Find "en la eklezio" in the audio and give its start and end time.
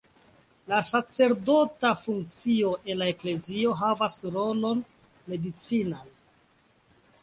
2.87-3.77